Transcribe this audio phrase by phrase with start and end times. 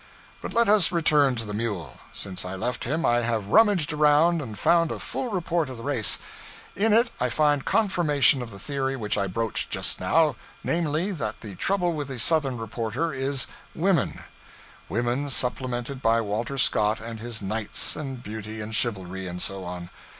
[0.41, 1.99] But let us return to the mule.
[2.11, 5.83] Since I left him, I have rummaged around and found a full report of the
[5.83, 6.17] race.
[6.75, 11.41] In it I find confirmation of the theory which I broached just now namely, that
[11.41, 13.45] the trouble with the Southern reporter is
[13.75, 14.21] Women:
[14.89, 19.91] Women, supplemented by Walter Scott and his knights and beauty and chivalry, and so on.